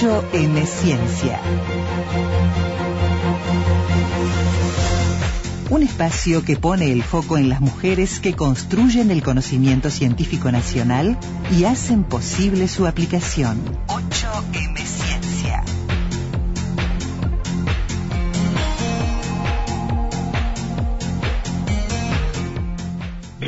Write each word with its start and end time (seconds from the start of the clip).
8M 0.00 0.64
Ciencia. 0.64 1.40
Un 5.70 5.82
espacio 5.82 6.44
que 6.44 6.54
pone 6.54 6.92
el 6.92 7.02
foco 7.02 7.36
en 7.36 7.48
las 7.48 7.60
mujeres 7.60 8.20
que 8.20 8.34
construyen 8.34 9.10
el 9.10 9.24
conocimiento 9.24 9.90
científico 9.90 10.52
nacional 10.52 11.18
y 11.50 11.64
hacen 11.64 12.04
posible 12.04 12.68
su 12.68 12.86
aplicación. 12.86 13.60
8M 13.88 14.76
Ciencia. 14.86 15.64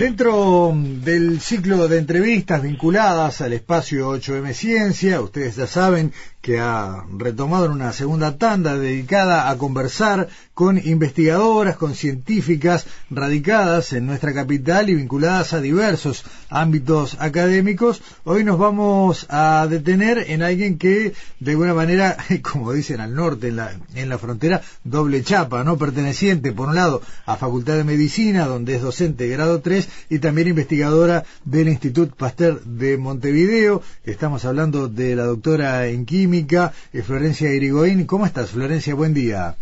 Dentro 0.01 0.73
del 0.75 1.43
ciclo 1.43 1.87
de 1.87 1.99
entrevistas 1.99 2.63
vinculadas 2.63 3.43
al 3.43 3.53
espacio 3.53 4.11
8M 4.17 4.55
Ciencia, 4.55 5.21
ustedes 5.21 5.57
ya 5.57 5.67
saben 5.67 6.15
que 6.41 6.59
ha 6.59 7.05
retomado 7.17 7.67
en 7.67 7.73
una 7.73 7.93
segunda 7.93 8.39
tanda 8.39 8.79
dedicada 8.79 9.51
a 9.51 9.59
conversar 9.59 10.29
con 10.55 10.79
investigadoras, 10.79 11.77
con 11.77 11.95
científicas 11.95 12.87
radicadas 13.11 13.93
en 13.93 14.07
nuestra 14.07 14.35
capital 14.35 14.91
y 14.91 14.95
vinculadas 14.95 15.53
a 15.53 15.61
diversos 15.61 16.25
ámbitos 16.49 17.17
académicos. 17.19 18.03
Hoy 18.25 18.45
nos 18.45 18.59
vamos 18.59 19.27
a 19.29 19.67
detener 19.69 20.25
en 20.29 20.43
alguien 20.43 20.79
que, 20.79 21.15
de 21.41 21.51
alguna 21.53 21.75
manera, 21.75 22.17
como 22.43 22.73
dicen 22.73 23.01
al 23.01 23.15
norte, 23.15 23.49
en 23.49 23.57
la, 23.57 23.73
en 23.95 24.09
la 24.09 24.19
frontera, 24.19 24.63
doble 24.85 25.23
chapa, 25.23 25.65
¿no? 25.65 25.79
Perteneciente, 25.79 26.53
por 26.53 26.69
un 26.69 26.75
lado, 26.75 27.03
a 27.27 27.37
Facultad 27.37 27.77
de 27.77 27.85
Medicina, 27.85 28.47
donde 28.47 28.77
es 28.77 28.83
docente 28.83 29.25
de 29.25 29.31
grado 29.31 29.61
3, 29.61 29.89
y 30.11 30.19
también 30.19 30.49
investigadora 30.49 31.25
del 31.45 31.69
Instituto 31.69 32.15
Pasteur 32.15 32.63
de 32.65 32.99
Montevideo. 32.99 33.83
Estamos 34.05 34.45
hablando 34.45 34.89
de 34.89 35.17
la 35.17 35.25
doctora 35.25 35.87
en 35.87 36.05
eh, 36.35 37.03
Florencia 37.03 37.53
Irigoyen. 37.53 38.07
¿Cómo 38.07 38.27
estás, 38.27 38.51
Florencia? 38.51 38.95
Buen 38.95 39.15
día. 39.15 39.57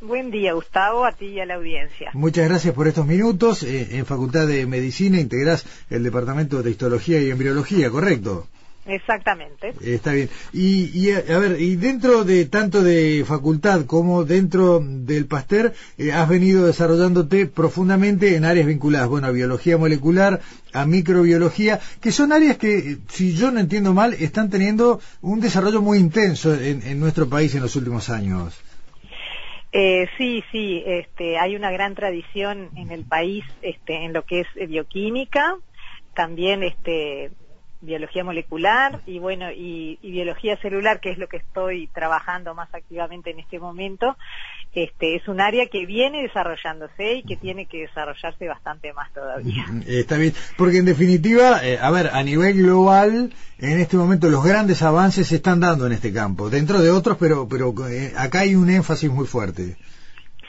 Buen 0.00 0.30
día, 0.30 0.54
Gustavo, 0.54 1.04
a 1.04 1.12
ti 1.12 1.26
y 1.26 1.40
a 1.40 1.46
la 1.46 1.56
audiencia. 1.56 2.10
Muchas 2.14 2.48
gracias 2.48 2.74
por 2.74 2.88
estos 2.88 3.06
minutos. 3.06 3.62
Eh, 3.62 3.98
en 3.98 4.06
Facultad 4.06 4.46
de 4.46 4.66
Medicina 4.66 5.20
integrás 5.20 5.66
el 5.90 6.02
Departamento 6.02 6.62
de 6.62 6.70
Histología 6.70 7.20
y 7.20 7.30
Embriología, 7.30 7.90
¿correcto? 7.90 8.48
Exactamente. 8.90 9.72
Está 9.84 10.12
bien. 10.12 10.28
Y, 10.52 10.90
y, 10.98 11.12
a 11.12 11.38
ver, 11.38 11.60
y 11.60 11.76
dentro 11.76 12.24
de 12.24 12.46
tanto 12.46 12.82
de 12.82 13.24
facultad 13.24 13.86
como 13.86 14.24
dentro 14.24 14.80
del 14.80 15.26
Pasteur, 15.26 15.72
eh, 15.96 16.10
has 16.12 16.28
venido 16.28 16.66
desarrollándote 16.66 17.46
profundamente 17.46 18.34
en 18.34 18.44
áreas 18.44 18.66
vinculadas, 18.66 19.08
bueno, 19.08 19.28
a 19.28 19.30
biología 19.30 19.78
molecular, 19.78 20.40
a 20.72 20.86
microbiología, 20.86 21.78
que 22.00 22.10
son 22.10 22.32
áreas 22.32 22.56
que, 22.56 22.98
si 23.08 23.36
yo 23.36 23.52
no 23.52 23.60
entiendo 23.60 23.94
mal, 23.94 24.14
están 24.14 24.50
teniendo 24.50 25.00
un 25.20 25.40
desarrollo 25.40 25.80
muy 25.82 25.98
intenso 25.98 26.52
en, 26.54 26.82
en 26.82 26.98
nuestro 26.98 27.28
país 27.28 27.54
en 27.54 27.62
los 27.62 27.76
últimos 27.76 28.10
años. 28.10 28.60
Eh, 29.72 30.08
sí, 30.18 30.42
sí, 30.50 30.82
este, 30.84 31.38
hay 31.38 31.54
una 31.54 31.70
gran 31.70 31.94
tradición 31.94 32.70
en 32.74 32.90
el 32.90 33.04
país 33.04 33.44
este, 33.62 34.04
en 34.04 34.12
lo 34.12 34.24
que 34.24 34.40
es 34.40 34.68
bioquímica, 34.68 35.58
también 36.14 36.64
este, 36.64 37.30
biología 37.80 38.24
molecular 38.24 39.00
y 39.06 39.18
bueno 39.18 39.50
y, 39.50 39.98
y, 40.02 40.10
biología 40.10 40.56
celular 40.58 41.00
que 41.00 41.10
es 41.10 41.18
lo 41.18 41.28
que 41.28 41.38
estoy 41.38 41.86
trabajando 41.88 42.54
más 42.54 42.68
activamente 42.74 43.30
en 43.30 43.40
este 43.40 43.58
momento. 43.58 44.16
Este 44.72 45.16
es 45.16 45.26
un 45.26 45.40
área 45.40 45.66
que 45.66 45.86
viene 45.86 46.22
desarrollándose 46.22 47.14
y 47.14 47.22
que 47.24 47.36
tiene 47.36 47.66
que 47.66 47.78
desarrollarse 47.78 48.46
bastante 48.46 48.92
más 48.92 49.12
todavía. 49.12 49.66
Está 49.86 50.16
bien. 50.16 50.34
Porque 50.56 50.78
en 50.78 50.84
definitiva 50.84 51.64
eh, 51.64 51.78
a 51.80 51.90
ver 51.90 52.10
a 52.12 52.22
nivel 52.22 52.54
global 52.54 53.32
en 53.58 53.80
este 53.80 53.96
momento 53.96 54.28
los 54.28 54.44
grandes 54.44 54.82
avances 54.82 55.28
se 55.28 55.36
están 55.36 55.60
dando 55.60 55.86
en 55.86 55.92
este 55.92 56.12
campo 56.12 56.50
dentro 56.50 56.80
de 56.80 56.90
otros 56.90 57.16
pero 57.18 57.48
pero 57.48 57.72
eh, 57.88 58.12
acá 58.16 58.40
hay 58.40 58.54
un 58.54 58.68
énfasis 58.68 59.10
muy 59.10 59.26
fuerte. 59.26 59.76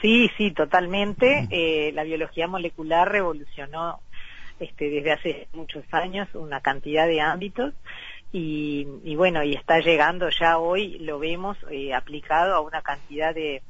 Sí 0.01 0.29
sí 0.37 0.51
totalmente. 0.51 1.47
Eh, 1.49 1.91
la 1.93 2.03
biología 2.03 2.47
molecular 2.47 3.09
revolucionó 3.09 4.01
este, 4.61 4.89
desde 4.89 5.11
hace 5.11 5.47
muchos 5.53 5.83
años 5.91 6.27
una 6.33 6.61
cantidad 6.61 7.07
de 7.07 7.19
ámbitos 7.19 7.73
y, 8.31 8.87
y 9.03 9.15
bueno, 9.15 9.43
y 9.43 9.53
está 9.53 9.79
llegando 9.79 10.29
ya 10.29 10.57
hoy, 10.57 10.99
lo 10.99 11.19
vemos 11.19 11.57
eh, 11.69 11.93
aplicado 11.93 12.55
a 12.55 12.61
una 12.61 12.81
cantidad 12.81 13.35
de, 13.35 13.61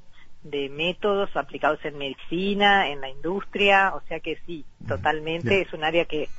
de 0.44 0.69
métodos 0.69 1.35
aplicados 1.35 1.84
en 1.84 1.97
medicina, 1.97 2.90
en 2.90 3.02
la 3.02 3.09
industria, 3.09 3.94
o 3.96 4.02
sea 4.07 4.19
que 4.19 4.38
sí, 4.46 4.66
totalmente 4.88 5.62
es 5.62 5.74
un 5.74 5.84
área 5.84 6.06
que 6.06 6.29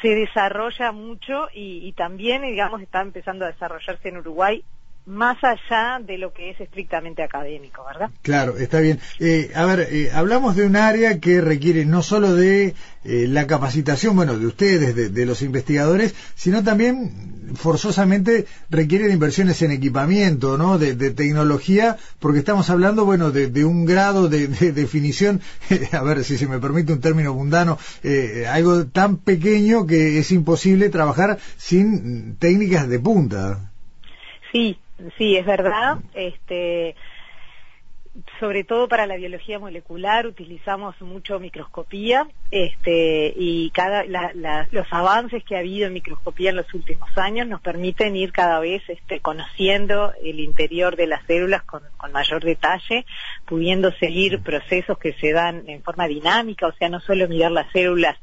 se 0.00 0.14
desarrolla 0.14 0.92
mucho 0.92 1.48
y, 1.52 1.86
y 1.86 1.92
también, 1.92 2.42
digamos, 2.42 2.80
está 2.80 3.00
empezando 3.00 3.44
a 3.44 3.52
desarrollarse 3.52 4.08
en 4.08 4.18
Uruguay 4.18 4.64
más 5.08 5.38
allá 5.42 6.00
de 6.04 6.18
lo 6.18 6.32
que 6.32 6.50
es 6.50 6.60
estrictamente 6.60 7.22
académico, 7.22 7.82
¿verdad? 7.84 8.10
Claro, 8.22 8.58
está 8.58 8.80
bien. 8.80 9.00
Eh, 9.18 9.50
a 9.54 9.64
ver, 9.64 9.88
eh, 9.90 10.10
hablamos 10.12 10.54
de 10.54 10.66
un 10.66 10.76
área 10.76 11.18
que 11.18 11.40
requiere 11.40 11.86
no 11.86 12.02
solo 12.02 12.34
de 12.34 12.74
eh, 13.04 13.26
la 13.26 13.46
capacitación, 13.46 14.14
bueno, 14.14 14.38
de 14.38 14.46
ustedes, 14.46 14.94
de, 14.94 15.08
de, 15.08 15.26
los 15.26 15.40
investigadores, 15.40 16.14
sino 16.34 16.62
también 16.62 17.54
forzosamente 17.54 18.46
requiere 18.68 19.06
de 19.06 19.14
inversiones 19.14 19.62
en 19.62 19.70
equipamiento, 19.70 20.58
¿no? 20.58 20.78
De, 20.78 20.94
de 20.94 21.10
tecnología, 21.10 21.96
porque 22.18 22.40
estamos 22.40 22.68
hablando, 22.68 23.06
bueno, 23.06 23.30
de, 23.30 23.46
de 23.46 23.64
un 23.64 23.86
grado 23.86 24.28
de, 24.28 24.46
definición, 24.48 25.40
a 25.92 26.02
ver 26.02 26.22
si 26.22 26.36
se 26.36 26.46
me 26.46 26.58
permite 26.58 26.92
un 26.92 27.00
término 27.00 27.32
mundano, 27.32 27.78
algo 28.50 28.86
tan 28.86 29.16
pequeño 29.16 29.86
que 29.86 30.18
es 30.18 30.30
imposible 30.32 30.90
trabajar 30.90 31.38
sin 31.56 32.36
técnicas 32.36 32.88
de 32.88 32.98
punta. 32.98 33.70
Sí, 34.52 34.78
Sí, 35.16 35.36
es 35.36 35.46
verdad. 35.46 35.98
Este, 36.14 36.96
sobre 38.40 38.64
todo 38.64 38.88
para 38.88 39.06
la 39.06 39.16
biología 39.16 39.58
molecular 39.58 40.26
utilizamos 40.26 41.00
mucho 41.00 41.38
microscopía 41.38 42.26
este, 42.50 43.32
y 43.36 43.70
cada, 43.70 44.04
la, 44.04 44.32
la, 44.34 44.66
los 44.70 44.86
avances 44.90 45.44
que 45.44 45.56
ha 45.56 45.60
habido 45.60 45.86
en 45.86 45.92
microscopía 45.92 46.50
en 46.50 46.56
los 46.56 46.72
últimos 46.74 47.16
años 47.16 47.46
nos 47.46 47.60
permiten 47.60 48.16
ir 48.16 48.32
cada 48.32 48.58
vez 48.60 48.82
este, 48.88 49.20
conociendo 49.20 50.12
el 50.22 50.40
interior 50.40 50.96
de 50.96 51.06
las 51.06 51.24
células 51.26 51.62
con, 51.62 51.82
con, 51.96 52.12
mayor 52.12 52.42
detalle, 52.42 53.06
pudiendo 53.46 53.92
seguir 53.92 54.42
procesos 54.42 54.98
que 54.98 55.12
se 55.14 55.32
dan 55.32 55.68
en 55.68 55.82
forma 55.82 56.08
dinámica, 56.08 56.66
o 56.66 56.72
sea, 56.72 56.88
no 56.88 57.00
solo 57.00 57.28
mirar 57.28 57.52
las 57.52 57.70
células 57.72 58.16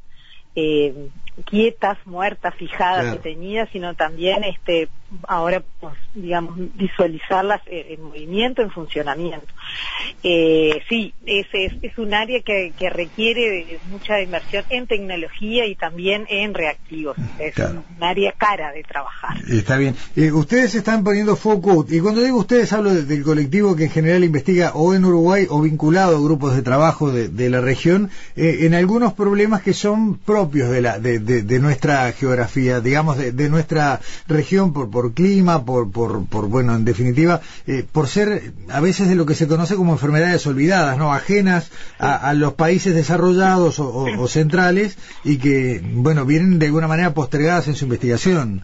eh, 0.56 1.10
quietas, 1.44 1.98
muertas, 2.06 2.56
fijadas, 2.56 3.02
claro. 3.02 3.18
detenidas, 3.18 3.70
sino 3.72 3.94
también 3.94 4.44
este 4.44 4.90
ahora 5.28 5.64
pues, 5.80 5.94
digamos 6.14 6.56
visualizarlas 6.76 7.62
en, 7.68 8.02
movimiento, 8.02 8.62
en 8.62 8.72
funcionamiento. 8.72 9.48
Eh, 10.24 10.82
sí, 10.90 11.14
es, 11.26 11.48
es, 11.54 11.74
es, 11.82 11.98
un 11.98 12.14
área 12.14 12.42
que, 12.42 12.74
que, 12.78 12.90
requiere 12.90 13.80
mucha 13.90 14.22
inversión 14.22 14.64
en 14.70 14.88
tecnología 14.88 15.66
y 15.66 15.76
también 15.76 16.26
en 16.30 16.54
reactivos. 16.54 17.18
Es 17.40 17.54
claro. 17.54 17.84
un 17.98 18.04
área 18.04 18.32
cara 18.32 18.72
de 18.72 18.84
trabajar. 18.84 19.38
Está 19.50 19.78
bien. 19.78 19.96
Eh, 20.16 20.32
ustedes 20.32 20.76
están 20.76 21.04
poniendo 21.04 21.36
foco, 21.36 21.86
y 21.88 22.00
cuando 22.00 22.22
digo 22.22 22.40
ustedes 22.40 22.72
hablo 22.74 22.94
de, 22.94 23.04
del 23.04 23.24
colectivo 23.24 23.76
que 23.76 23.86
en 23.86 23.92
general 23.92 24.24
investiga 24.24 24.72
o 24.74 24.94
en 24.94 25.06
Uruguay 25.06 25.46
o 25.50 25.62
vinculado 25.62 26.18
a 26.18 26.22
grupos 26.22 26.56
de 26.56 26.62
trabajo 26.62 27.12
de, 27.12 27.30
de 27.30 27.50
la 27.50 27.62
región, 27.62 28.10
eh, 28.36 28.60
en 28.62 28.74
algunos 28.74 29.14
problemas 29.14 29.62
que 29.62 29.74
son 29.74 30.18
propios 30.18 30.70
de 30.70 30.82
la 30.82 31.00
de, 31.00 31.20
de, 31.26 31.42
de, 31.42 31.60
nuestra 31.60 32.12
geografía, 32.12 32.80
digamos, 32.80 33.18
de, 33.18 33.32
de, 33.32 33.50
nuestra 33.50 34.00
región 34.28 34.74
por, 34.74 34.90
por 34.90 35.14
clima, 35.14 35.66
por, 35.66 35.92
por, 35.92 36.28
por 36.28 36.48
bueno, 36.48 36.76
en 36.76 36.86
definitiva, 36.86 37.42
eh, 37.68 37.84
por 37.92 38.08
ser 38.08 38.54
a 38.70 38.80
veces 38.80 39.10
de 39.10 39.16
lo 39.16 39.26
que 39.26 39.36
se 39.36 39.48
conoce 39.48 39.76
como 39.76 39.94
enfermedades 39.94 40.46
olvidadas, 40.48 40.98
¿no? 40.98 41.14
Ajenas 41.14 41.72
a, 42.00 42.30
a 42.30 42.34
los 42.34 42.54
países 42.54 42.94
desarrollados 42.94 43.80
o, 43.80 43.90
o, 43.90 44.22
o, 44.22 44.28
centrales 44.28 44.98
y 45.24 45.38
que, 45.38 45.82
bueno, 45.84 46.26
vienen 46.26 46.60
de 46.60 46.68
alguna 46.68 46.88
manera 46.88 47.14
postergadas 47.14 47.68
en 47.68 47.76
su 47.76 47.86
investigación. 47.86 48.64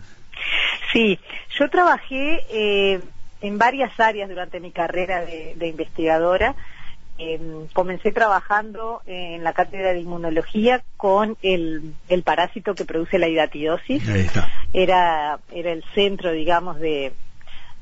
Sí, 0.93 1.19
yo 1.59 1.69
trabajé 1.69 2.41
eh, 2.51 3.01
en 3.41 3.57
varias 3.57 3.97
áreas 3.99 4.29
durante 4.29 4.59
mi 4.59 4.71
carrera 4.71 5.21
de, 5.21 5.53
de 5.55 5.67
investigadora. 5.67 6.55
Eh, 7.23 7.39
comencé 7.73 8.11
trabajando 8.11 9.03
en 9.05 9.43
la 9.43 9.53
cátedra 9.53 9.93
de 9.93 9.99
inmunología 9.99 10.81
con 10.97 11.37
el, 11.43 11.93
el 12.09 12.23
parásito 12.23 12.73
que 12.73 12.83
produce 12.83 13.19
la 13.19 13.27
hidatidosis. 13.27 14.09
Ahí 14.09 14.21
está. 14.21 14.49
Era, 14.73 15.37
era 15.51 15.71
el 15.71 15.83
centro, 15.93 16.31
digamos, 16.31 16.79
de, 16.79 17.13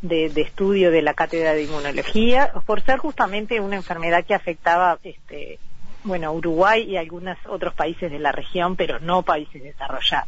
de, 0.01 0.41
estudio 0.41 0.91
de 0.91 1.01
la 1.01 1.13
cátedra 1.13 1.53
de 1.53 1.63
inmunología, 1.63 2.51
por 2.65 2.81
ser 2.81 2.97
justamente 2.97 3.62
una 3.62 3.77
enfermedad 3.77 4.25
que 4.25 4.33
afectaba, 4.36 5.00
este, 5.03 5.57
bueno, 6.03 6.33
Uruguay 6.33 6.83
y 6.83 6.97
algunos 6.97 7.38
otros 7.47 7.74
países 7.74 8.12
de 8.12 8.19
la 8.19 8.33
región, 8.33 8.75
pero 8.75 9.00
no 9.00 9.21
países 9.21 9.63
desarrollados. 9.63 10.27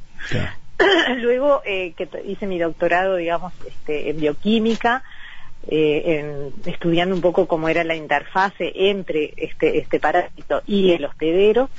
Luego 1.18 1.62
eh, 1.66 1.94
que 1.98 2.08
hice 2.26 2.48
mi 2.48 2.60
doctorado, 2.60 3.18
digamos, 3.18 3.52
este, 3.68 4.10
en 4.10 4.22
bioquímica, 4.22 5.04
eh, 5.68 6.52
estudiando 6.66 7.14
un 7.14 7.22
poco 7.22 7.48
cómo 7.48 7.70
era 7.70 7.84
la 7.84 7.96
interfase 7.96 8.72
entre 8.76 9.34
este, 9.38 9.78
este 9.78 10.00
parásito 10.00 10.62
y 10.66 10.92
el 10.92 11.06
hospedero. 11.06 11.70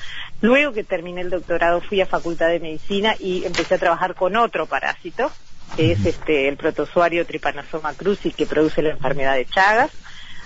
Luego 0.41 0.73
que 0.73 0.85
terminé 0.85 1.23
el 1.23 1.31
doctorado 1.31 1.81
fui 1.81 2.01
a 2.01 2.07
Facultad 2.07 2.49
de 2.49 2.61
Medicina 2.61 3.15
y 3.19 3.45
empecé 3.45 3.75
a 3.75 3.79
trabajar 3.79 4.15
con 4.15 4.37
otro 4.37 4.67
parásito, 4.67 5.31
que 5.77 5.93
es 5.93 6.07
este, 6.07 6.49
el 6.49 6.57
protozoario 6.57 7.27
Trypanosoma 7.27 7.95
cruzi 7.95 8.31
que 8.31 8.47
produce 8.47 8.83
la 8.83 8.91
enfermedad 8.91 9.35
de 9.35 9.47
Chagas. 9.47 9.91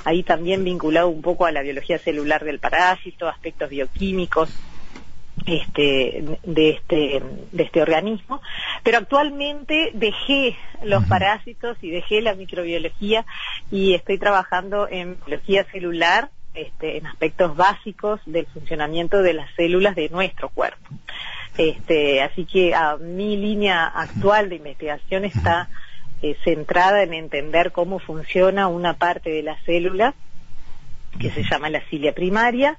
Ahí 0.04 0.22
también 0.22 0.62
vinculado 0.62 1.08
un 1.08 1.20
poco 1.20 1.46
a 1.46 1.52
la 1.52 1.62
biología 1.62 1.98
celular 1.98 2.44
del 2.44 2.60
parásito, 2.60 3.28
aspectos 3.28 3.70
bioquímicos, 3.70 4.50
este, 5.46 6.25
de 6.43 6.70
este 6.70 7.22
de 7.52 7.62
este 7.62 7.81
organismo 7.81 8.43
pero 8.82 8.98
actualmente 8.98 9.93
dejé 9.94 10.56
los 10.82 11.04
parásitos 11.06 11.76
y 11.82 11.90
dejé 11.90 12.20
la 12.20 12.34
microbiología 12.34 13.25
y 13.70 13.94
estoy 13.94 14.19
trabajando 14.19 14.88
en 14.88 15.16
biología 15.25 15.64
celular 15.70 16.31
este, 16.54 16.96
en 16.96 17.06
aspectos 17.06 17.54
básicos 17.54 18.20
del 18.25 18.46
funcionamiento 18.46 19.22
de 19.22 19.34
las 19.34 19.54
células 19.56 19.94
de 19.94 20.08
nuestro 20.08 20.48
cuerpo. 20.48 20.88
Este, 21.58 22.22
así 22.22 22.46
que 22.46 22.75
a 22.75 22.96
mi 22.96 23.37
línea 23.37 23.87
actual 23.87 24.48
de 24.48 24.56
investigación 24.56 25.26
está 25.26 25.69
eh, 26.22 26.34
centrada 26.44 27.02
en 27.02 27.12
entender 27.12 27.72
cómo 27.72 27.98
funciona 27.98 28.69
una 28.69 28.94
parte 28.94 29.31
de 29.31 29.43
la 29.43 29.58
célula 29.64 30.14
que 31.20 31.31
se 31.31 31.43
llama 31.43 31.69
la 31.69 31.82
cilia 31.88 32.14
primaria 32.14 32.78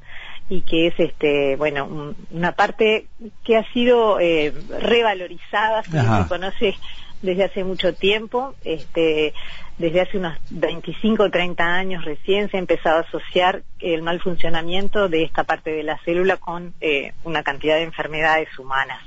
y 0.50 0.62
que 0.62 0.88
es 0.88 0.94
este 0.98 1.56
bueno 1.58 2.16
una 2.32 2.54
parte 2.54 3.08
que 3.44 3.58
ha 3.58 3.72
sido 3.74 4.20
eh, 4.20 4.54
revalorizada 4.80 5.84
se 5.84 6.28
conoce 6.28 6.76
desde 7.22 7.46
hace 7.46 7.64
mucho 7.64 7.94
tiempo. 7.94 8.56
Este 8.64 9.34
desde 9.78 10.02
hace 10.02 10.18
unos 10.18 10.38
25 10.50 11.24
o 11.24 11.30
30 11.30 11.64
años 11.64 12.04
recién 12.04 12.50
se 12.50 12.58
ha 12.58 12.60
empezado 12.60 12.98
a 12.98 13.02
asociar 13.02 13.62
el 13.80 14.02
mal 14.02 14.20
funcionamiento 14.20 15.08
de 15.08 15.24
esta 15.24 15.44
parte 15.44 15.72
de 15.72 15.84
la 15.84 16.00
célula 16.00 16.38
con 16.38 16.74
eh, 16.82 17.14
una 17.24 17.44
cantidad 17.44 17.76
de 17.76 17.84
enfermedades 17.84 18.58
humanas. 18.58 19.02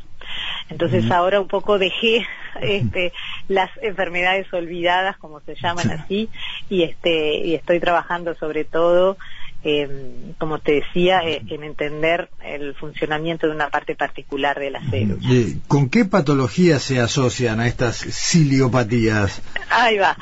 Entonces 0.68 1.10
ahora 1.10 1.40
un 1.40 1.48
poco 1.48 1.78
dejé 1.78 2.24
este, 2.60 3.12
las 3.48 3.70
enfermedades 3.82 4.52
olvidadas, 4.52 5.16
como 5.16 5.40
se 5.40 5.56
llaman 5.56 5.90
así, 5.90 6.28
y 6.68 6.84
este 6.84 7.38
y 7.38 7.54
estoy 7.54 7.80
trabajando 7.80 8.36
sobre 8.36 8.64
todo 8.64 9.16
eh, 9.62 10.34
como 10.38 10.58
te 10.58 10.72
decía, 10.72 11.20
eh, 11.24 11.42
en 11.48 11.64
entender 11.64 12.30
el 12.44 12.74
funcionamiento 12.74 13.46
de 13.46 13.54
una 13.54 13.68
parte 13.68 13.94
particular 13.94 14.58
de 14.58 14.70
la 14.70 14.80
célula. 14.90 15.20
¿Con 15.68 15.88
qué 15.88 16.04
patologías 16.04 16.82
se 16.82 17.00
asocian 17.00 17.60
a 17.60 17.66
estas 17.66 17.98
ciliopatías? 17.98 19.42
Ahí 19.70 19.98
va. 19.98 20.16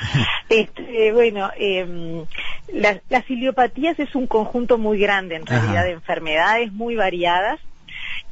Este, 0.49 1.13
bueno, 1.13 1.51
eh, 1.59 2.25
las 2.73 3.27
ciliopatías 3.27 3.99
es 3.99 4.15
un 4.15 4.27
conjunto 4.27 4.79
muy 4.79 4.99
grande 4.99 5.37
en 5.37 5.47
realidad 5.47 5.85
de 5.85 5.93
enfermedades 5.93 6.73
muy 6.73 6.97
variadas 6.97 7.61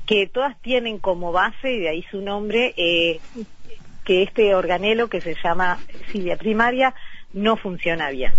que 0.06 0.26
todas 0.26 0.56
tienen 0.62 0.98
como 0.98 1.32
base, 1.32 1.72
y 1.72 1.80
de 1.80 1.88
ahí 1.88 2.04
su 2.10 2.20
nombre, 2.20 2.72
eh, 2.76 3.20
que 4.04 4.22
este 4.22 4.54
organelo 4.54 5.08
que 5.08 5.20
se 5.20 5.34
llama 5.42 5.78
cilia 6.12 6.36
primaria 6.36 6.94
no 7.32 7.56
funciona 7.56 8.10
bien. 8.10 8.32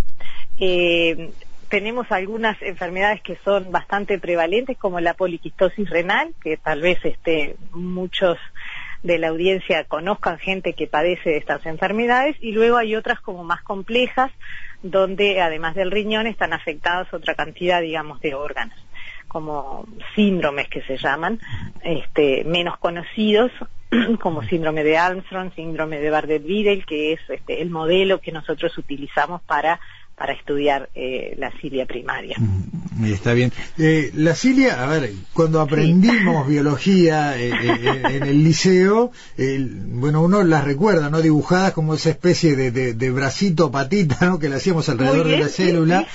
Eh, 0.60 1.32
tenemos 1.70 2.12
algunas 2.12 2.62
enfermedades 2.62 3.22
que 3.22 3.38
son 3.44 3.72
bastante 3.72 4.20
prevalentes, 4.20 4.78
como 4.78 5.00
la 5.00 5.14
poliquistosis 5.14 5.90
renal, 5.90 6.34
que 6.42 6.58
tal 6.58 6.82
vez 6.82 7.00
este, 7.04 7.56
muchos 7.72 8.38
de 9.04 9.20
la 9.20 9.30
audiencia 9.30 9.84
conozcan 9.84 10.40
gente 10.40 10.74
que 10.74 10.88
padece 10.88 11.30
de 11.32 11.38
estas 11.38 11.66
enfermedades, 11.66 12.36
y 12.40 12.52
luego 12.52 12.78
hay 12.78 12.96
otras 12.96 13.20
como 13.22 13.44
más 13.44 13.62
complejas, 13.64 14.32
donde 14.82 15.42
además 15.42 15.76
del 15.76 15.92
riñón 15.92 16.28
están 16.28 16.54
afectados 16.54 17.14
otra 17.14 17.36
cantidad, 17.36 17.82
digamos, 17.82 18.20
de 18.22 18.36
órganos, 18.36 18.78
como 19.28 19.86
síndromes 20.16 20.68
que 20.70 20.82
se 20.84 20.98
llaman, 20.98 21.40
este, 21.84 22.44
menos 22.46 22.78
conocidos, 22.78 23.52
como 24.20 24.44
síndrome 24.44 24.84
de 24.84 24.98
Armstrong, 24.98 25.54
síndrome 25.54 26.00
de 26.00 26.12
Bardet-Biedl, 26.12 26.86
que 26.86 27.14
es 27.14 27.20
este, 27.30 27.62
el 27.62 27.70
modelo 27.70 28.20
que 28.20 28.32
nosotros 28.32 28.78
utilizamos 28.78 29.42
para 29.44 29.80
para 30.18 30.34
estudiar 30.34 30.90
eh, 30.96 31.36
la 31.38 31.52
cilia 31.62 31.86
primaria. 31.86 32.36
Está 33.06 33.34
bien. 33.34 33.52
Eh, 33.78 34.12
la 34.16 34.34
cilia, 34.34 34.84
a 34.84 34.88
ver, 34.88 35.12
cuando 35.34 35.62
aprendimos 35.62 36.48
biología 36.48 37.38
eh, 37.40 37.52
en 38.10 38.24
el 38.24 38.44
liceo, 38.44 39.12
bueno, 39.38 40.24
uno 40.24 40.44
las 40.44 40.64
recuerda, 40.64 41.10
¿no? 41.10 41.22
Dibujadas 41.22 41.74
como 41.74 41.94
esa 41.94 42.10
especie 42.10 42.56
de, 42.56 42.72
de, 42.72 43.12
bracito, 43.12 43.72
patita, 43.72 44.26
¿no? 44.26 44.40
Que 44.40 44.50
le 44.50 44.56
hacíamos 44.56 44.90
alrededor 44.90 45.28
de 45.28 45.40
la 45.40 45.48
célula. 45.48 46.08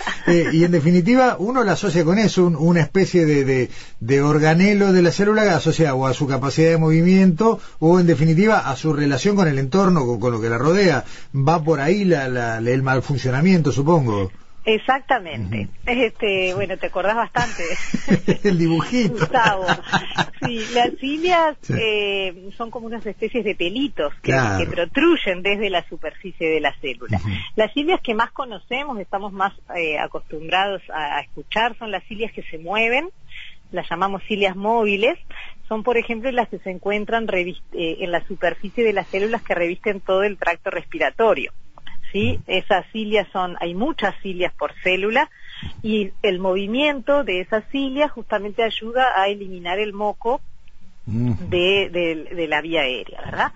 y 0.52 0.64
en 0.64 0.72
definitiva, 0.72 1.36
uno 1.38 1.62
la 1.64 1.72
asocia 1.72 2.04
con 2.04 2.18
eso, 2.18 2.46
una 2.46 2.80
especie 2.80 3.26
de, 3.26 3.70
de, 4.00 4.22
organelo 4.22 4.92
de 4.92 5.02
la 5.02 5.12
célula 5.12 5.54
asociado 5.54 5.96
o 5.96 6.06
a 6.06 6.14
su 6.14 6.26
capacidad 6.26 6.70
de 6.70 6.78
movimiento 6.78 7.60
o 7.78 8.00
en 8.00 8.06
definitiva 8.06 8.58
a 8.58 8.76
su 8.76 8.92
relación 8.92 9.36
con 9.36 9.48
el 9.48 9.58
entorno, 9.58 10.18
con, 10.18 10.32
lo 10.32 10.40
que 10.40 10.48
la 10.48 10.58
rodea. 10.58 11.04
Va 11.34 11.62
por 11.62 11.80
ahí 11.80 12.04
la, 12.04 12.28
la, 12.28 12.58
el 12.58 12.82
mal 12.82 13.02
funcionamiento, 13.02 13.72
supongo 13.72 14.30
Exactamente. 14.64 15.68
Este, 15.86 16.54
bueno, 16.54 16.76
te 16.76 16.86
acordás 16.86 17.16
bastante. 17.16 17.64
El 18.48 18.58
dibujito. 18.58 19.14
Gustavo. 19.14 19.66
Sí, 20.44 20.60
las 20.72 20.90
cilias 20.98 21.56
eh, 21.70 22.50
son 22.56 22.70
como 22.70 22.86
unas 22.86 23.04
especies 23.04 23.44
de 23.44 23.54
pelitos 23.54 24.12
que, 24.22 24.32
protruyen 24.70 25.42
desde 25.42 25.68
la 25.68 25.86
superficie 25.88 26.48
de 26.48 26.60
la 26.60 26.74
célula. 26.80 27.20
Las 27.56 27.72
cilias 27.72 28.00
que 28.00 28.14
más 28.14 28.30
conocemos, 28.30 28.98
estamos 29.00 29.32
más 29.32 29.52
eh, 29.76 29.98
acostumbrados 29.98 30.82
a, 30.92 31.20
escuchar, 31.20 31.76
son 31.78 31.90
las 31.90 32.04
cilias 32.04 32.32
que 32.32 32.42
se 32.42 32.58
mueven, 32.58 33.10
las 33.72 33.88
llamamos 33.88 34.22
cilias 34.28 34.54
móviles, 34.54 35.18
son 35.68 35.82
por 35.82 35.96
ejemplo 35.96 36.30
las 36.30 36.48
que 36.48 36.58
se 36.58 36.70
encuentran 36.70 37.26
eh, 37.32 37.56
en 37.72 38.12
la 38.12 38.24
superficie 38.26 38.84
de 38.84 38.92
las 38.92 39.08
células 39.08 39.42
que 39.42 39.54
revisten 39.54 40.00
todo 40.00 40.22
el 40.22 40.36
tracto 40.36 40.70
respiratorio. 40.70 41.52
¿Sí? 42.12 42.40
Esas 42.46 42.86
cilias 42.92 43.26
son, 43.32 43.56
hay 43.60 43.74
muchas 43.74 44.14
cilias 44.22 44.52
por 44.54 44.72
célula 44.82 45.30
y 45.82 46.12
el 46.22 46.38
movimiento 46.38 47.24
de 47.24 47.40
esas 47.40 47.64
cilias 47.70 48.10
justamente 48.12 48.62
ayuda 48.62 49.20
a 49.20 49.28
eliminar 49.28 49.78
el 49.78 49.92
moco 49.92 50.40
de, 51.06 52.46
la 52.48 52.60
vía 52.60 52.82
aérea, 52.82 53.20
¿verdad? 53.24 53.52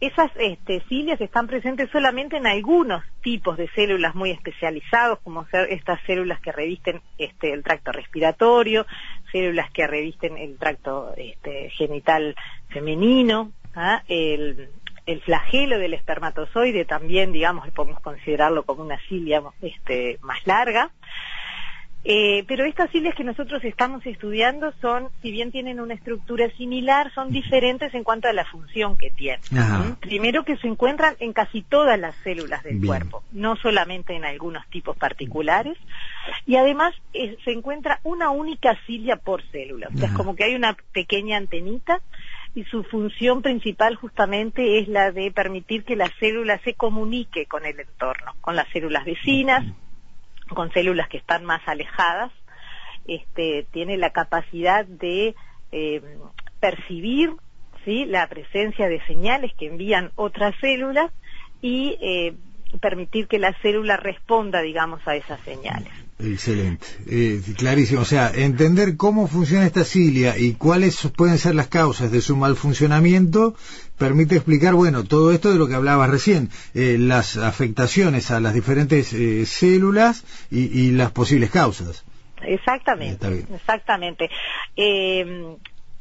Esas 0.00 0.32
este, 0.36 0.80
cilias 0.88 1.20
están 1.20 1.46
presentes 1.46 1.88
solamente 1.90 2.36
en 2.36 2.46
algunos 2.46 3.04
tipos 3.22 3.56
de 3.56 3.68
células 3.68 4.16
muy 4.16 4.32
especializados, 4.32 5.20
como 5.20 5.46
estas 5.68 6.00
células 6.06 6.40
que 6.40 6.50
revisten 6.50 7.00
este, 7.18 7.52
el 7.52 7.62
tracto 7.62 7.92
respiratorio, 7.92 8.84
células 9.30 9.70
que 9.70 9.86
revisten 9.86 10.36
el 10.38 10.58
tracto 10.58 11.14
este, 11.16 11.70
genital 11.70 12.34
femenino, 12.70 13.52
¿ah? 13.76 14.02
el, 14.08 14.70
el 15.06 15.20
flagelo 15.20 15.78
del 15.78 15.94
espermatozoide 15.94 16.84
también, 16.84 17.32
digamos, 17.32 17.68
podemos 17.70 18.00
considerarlo 18.00 18.64
como 18.64 18.82
una 18.82 18.98
cilia 19.08 19.42
este, 19.60 20.18
más 20.22 20.46
larga. 20.46 20.90
Eh, 22.04 22.44
pero 22.48 22.64
estas 22.64 22.90
cilias 22.90 23.14
que 23.14 23.22
nosotros 23.22 23.62
estamos 23.62 24.04
estudiando 24.04 24.72
son, 24.80 25.08
si 25.22 25.30
bien 25.30 25.52
tienen 25.52 25.78
una 25.78 25.94
estructura 25.94 26.50
similar, 26.56 27.12
son 27.14 27.30
diferentes 27.30 27.94
en 27.94 28.02
cuanto 28.02 28.26
a 28.26 28.32
la 28.32 28.44
función 28.44 28.96
que 28.96 29.10
tienen. 29.10 29.40
Primero 30.00 30.44
que 30.44 30.56
se 30.56 30.66
encuentran 30.66 31.14
en 31.20 31.32
casi 31.32 31.62
todas 31.62 31.98
las 32.00 32.16
células 32.24 32.64
del 32.64 32.84
cuerpo, 32.84 33.22
no 33.30 33.54
solamente 33.54 34.16
en 34.16 34.24
algunos 34.24 34.66
tipos 34.68 34.96
particulares. 34.96 35.78
Y 36.44 36.56
además 36.56 36.92
eh, 37.14 37.36
se 37.44 37.52
encuentra 37.52 38.00
una 38.02 38.30
única 38.30 38.76
cilia 38.84 39.16
por 39.16 39.42
célula. 39.50 39.88
O 39.94 39.96
sea, 39.96 40.08
es 40.08 40.14
como 40.14 40.34
que 40.34 40.44
hay 40.44 40.56
una 40.56 40.76
pequeña 40.92 41.36
antenita 41.36 42.00
y 42.54 42.64
su 42.64 42.84
función 42.84 43.40
principal 43.42 43.94
justamente 43.96 44.78
es 44.78 44.88
la 44.88 45.10
de 45.10 45.30
permitir 45.30 45.84
que 45.84 45.96
la 45.96 46.10
célula 46.20 46.60
se 46.64 46.74
comunique 46.74 47.46
con 47.46 47.64
el 47.64 47.80
entorno, 47.80 48.34
con 48.40 48.56
las 48.56 48.68
células 48.68 49.04
vecinas, 49.04 49.64
con 50.48 50.70
células 50.72 51.08
que 51.08 51.16
están 51.16 51.44
más 51.44 51.62
alejadas. 51.66 52.30
Este, 53.06 53.66
tiene 53.72 53.96
la 53.96 54.10
capacidad 54.10 54.84
de 54.84 55.34
eh, 55.72 56.02
percibir 56.60 57.32
¿sí? 57.84 58.04
la 58.04 58.26
presencia 58.28 58.88
de 58.88 59.04
señales 59.06 59.52
que 59.58 59.66
envían 59.66 60.12
otras 60.14 60.54
células 60.60 61.10
y 61.62 61.96
eh, 62.00 62.34
permitir 62.80 63.28
que 63.28 63.38
la 63.38 63.54
célula 63.60 63.96
responda, 63.96 64.60
digamos, 64.60 65.06
a 65.08 65.16
esas 65.16 65.40
señales. 65.40 65.92
Excelente, 66.22 66.86
eh, 67.06 67.40
clarísimo. 67.56 68.02
O 68.02 68.04
sea, 68.04 68.30
entender 68.32 68.96
cómo 68.96 69.26
funciona 69.26 69.66
esta 69.66 69.84
cilia 69.84 70.38
y 70.38 70.52
cuáles 70.52 70.96
pueden 71.16 71.38
ser 71.38 71.54
las 71.54 71.66
causas 71.66 72.12
de 72.12 72.20
su 72.20 72.36
mal 72.36 72.56
funcionamiento 72.56 73.56
permite 73.98 74.36
explicar, 74.36 74.74
bueno, 74.74 75.04
todo 75.04 75.32
esto 75.32 75.50
de 75.50 75.58
lo 75.58 75.68
que 75.68 75.74
hablabas 75.74 76.10
recién, 76.10 76.50
eh, 76.74 76.96
las 76.98 77.36
afectaciones 77.36 78.30
a 78.30 78.40
las 78.40 78.54
diferentes 78.54 79.12
eh, 79.12 79.46
células 79.46 80.24
y, 80.50 80.92
las 80.92 81.12
posibles 81.12 81.50
causas. 81.50 82.04
Exactamente, 82.42 83.46
exactamente. 83.54 84.28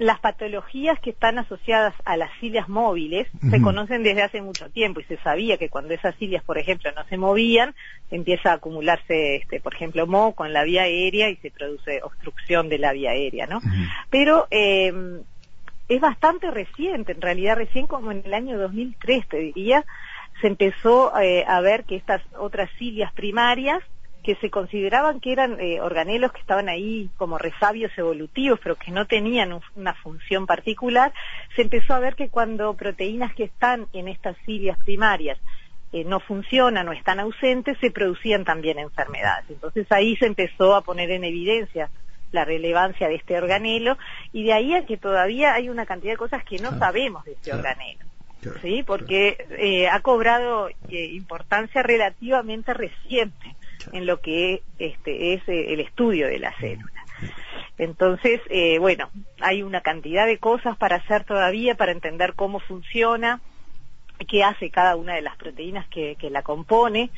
Las 0.02 0.20
patologías 0.20 1.00
que 1.00 1.12
están 1.12 1.38
asociadas 1.38 1.94
a 2.06 2.18
las 2.18 2.32
cilias 2.40 2.68
móviles 2.68 3.28
se 3.52 3.62
conocen 3.62 4.02
desde 4.02 4.24
hace 4.24 4.42
mucho 4.42 4.68
tiempo 4.72 5.00
y 5.00 5.04
se 5.04 5.18
sabía 5.18 5.58
que 5.58 5.70
cuando 5.70 5.94
esas 5.94 6.16
cilias, 6.16 6.44
por 6.44 6.58
ejemplo, 6.58 6.92
no 6.96 7.04
se 7.06 7.18
movían, 7.18 7.76
empieza 8.10 8.50
a 8.50 8.56
acumularse, 8.56 9.36
este, 9.36 9.60
por 9.60 9.76
ejemplo, 9.76 10.08
moco 10.08 10.44
en 10.44 10.54
la 10.54 10.64
vía 10.64 10.82
aérea 10.84 11.30
y 11.30 11.36
se 11.36 11.52
produce 11.52 12.02
obstrucción 12.02 12.68
de 12.68 12.80
la 12.80 12.94
vía 12.94 13.12
aérea, 13.12 13.46
¿no? 13.46 13.60
Pero 14.10 14.48
eh, 14.50 14.92
es 15.88 16.02
bastante 16.02 16.50
reciente, 16.50 17.12
en 17.12 17.22
realidad 17.22 17.58
recién 17.58 17.86
como 17.86 18.12
en 18.12 18.24
el 18.26 18.34
año 18.34 18.58
2003, 18.58 19.28
te 19.28 19.38
diría, 19.38 19.86
se 20.42 20.48
empezó 20.48 21.16
eh, 21.20 21.46
a 21.48 21.62
ver 21.62 21.84
que 21.84 21.96
estas 21.96 22.24
otras 22.40 22.72
cilias 22.80 23.14
primarias 23.14 23.84
que 24.24 24.36
se 24.36 24.50
consideraban 24.50 25.20
que 25.20 25.32
eran 25.32 25.60
eh, 25.60 25.82
organelos 25.82 26.32
que 26.32 26.42
estaban 26.42 26.70
ahí 26.70 27.10
como 27.18 27.38
resabios 27.38 27.92
evolutivos, 27.98 28.60
pero 28.62 28.76
que 28.76 28.92
no 28.92 29.06
tenían 29.06 29.60
una 29.76 29.94
función 29.96 30.46
particular, 30.46 31.12
se 31.56 31.64
empezó 31.64 31.94
a 31.94 32.00
ver 32.00 32.16
que 32.16 32.30
cuando 32.30 32.74
proteínas 32.76 33.34
que 33.34 33.46
están 33.46 33.88
en 33.94 34.08
estas 34.08 34.38
cilias 34.46 34.78
primarias 34.86 35.40
eh, 35.92 36.04
no 36.04 36.20
funcionan 36.20 36.88
o 36.88 36.94
están 36.94 37.20
ausentes, 37.20 37.78
se 37.80 37.92
producían 37.92 38.46
también 38.46 38.80
enfermedades. 38.80 39.50
Entonces 39.50 39.88
ahí 39.92 40.16
se 40.18 40.28
empezó 40.28 40.76
a 40.76 40.82
poner 40.82 41.10
en 41.12 41.24
evidencia 41.24 41.90
la 42.32 42.46
relevancia 42.46 43.10
de 43.10 43.16
este 43.16 43.38
organelo 43.38 43.98
y 44.32 44.46
de 44.46 44.54
ahí 44.54 44.74
a 44.74 44.86
que 44.86 44.98
todavía 44.98 45.54
hay 45.54 45.68
una 45.68 45.86
cantidad 45.86 46.14
de 46.14 46.18
cosas 46.18 46.46
que 46.46 46.60
no 46.60 46.78
sabemos 46.78 47.26
de 47.26 47.34
este 47.34 47.54
organelo. 47.54 48.06
¿Sí? 48.62 48.84
Porque 48.84 49.46
eh, 49.52 49.88
ha 49.88 50.00
cobrado 50.00 50.70
importancia 50.90 51.84
relativamente 51.84 52.74
reciente 52.74 53.56
en 53.94 54.06
lo 54.06 54.22
que 54.22 54.62
este, 54.80 55.34
es 55.34 55.48
eh, 55.48 55.74
el 55.74 55.80
estudio 55.80 56.28
de 56.28 56.40
la 56.40 56.54
célula. 56.58 57.06
Entonces, 57.78 58.42
eh, 58.50 58.78
bueno, 58.80 59.10
hay 59.40 59.64
una 59.64 59.82
cantidad 59.82 60.26
de 60.28 60.38
cosas 60.38 60.78
para 60.78 60.98
hacer 60.98 61.24
todavía 61.24 61.76
para 61.76 61.92
entender 61.92 62.34
cómo 62.36 62.60
funciona, 62.60 63.42
qué 64.28 64.44
hace 64.44 64.70
cada 64.70 64.96
una 64.96 65.16
de 65.16 65.22
las 65.22 65.36
proteínas 65.38 65.88
que, 65.88 66.16
la 66.30 66.44
compone, 66.44 67.10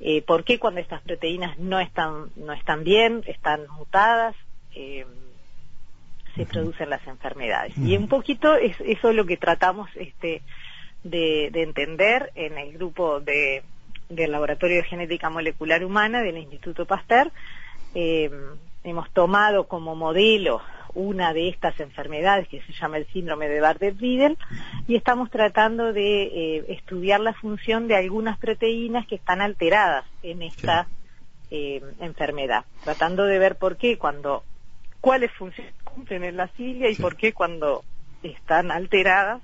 eh, 0.00 0.22
por 0.22 0.44
qué 0.44 0.58
cuando 0.58 0.80
estas 0.80 1.00
proteínas 1.02 1.58
no 1.58 1.80
están, 1.80 2.26
no 2.36 2.52
están 2.52 2.84
bien, 2.84 3.22
están 3.26 3.66
mutadas, 3.70 4.34
se 4.74 6.46
producen 6.46 6.90
las 6.90 7.06
enfermedades. 7.06 7.76
Y 7.78 7.96
un 7.96 8.08
poquito 8.08 8.54
es, 8.56 8.76
eso 8.80 9.10
es 9.10 9.16
lo 9.16 9.26
que 9.26 9.36
tratamos 9.36 9.88
este, 9.96 10.42
de 11.04 11.50
entender 11.54 12.32
en 12.34 12.58
el 12.58 12.72
grupo 12.72 13.20
de, 13.20 13.62
del 14.14 14.32
Laboratorio 14.32 14.76
de 14.76 14.84
Genética 14.84 15.30
Molecular 15.30 15.84
Humana 15.84 16.22
del 16.22 16.38
Instituto 16.38 16.86
Pasteur. 16.86 17.30
Eh, 17.94 18.30
hemos 18.84 19.10
tomado 19.10 19.68
como 19.68 19.94
modelo 19.94 20.60
una 20.94 21.32
de 21.32 21.48
estas 21.48 21.78
enfermedades 21.80 22.48
que 22.48 22.60
se 22.62 22.72
llama 22.72 22.98
el 22.98 23.06
síndrome 23.06 23.48
de 23.48 23.60
Bardet-Biedl 23.60 24.36
y 24.86 24.96
estamos 24.96 25.30
tratando 25.30 25.92
de 25.92 26.24
eh, 26.24 26.64
estudiar 26.68 27.20
la 27.20 27.32
función 27.32 27.88
de 27.88 27.96
algunas 27.96 28.38
proteínas 28.38 29.06
que 29.06 29.14
están 29.14 29.40
alteradas 29.40 30.04
en 30.22 30.42
esta 30.42 30.86
eh, 31.50 31.82
enfermedad, 32.00 32.64
tratando 32.84 33.24
de 33.24 33.38
ver 33.38 33.56
por 33.56 33.76
qué 33.76 33.96
cuando 33.96 34.44
cuáles 35.00 35.32
funciones 35.32 35.74
cumplen 35.84 36.24
en 36.24 36.36
la 36.36 36.48
cilia 36.48 36.90
y 36.90 36.96
por 36.96 37.16
qué 37.16 37.32
cuando 37.32 37.82
están 38.22 38.70
alteradas 38.70 39.40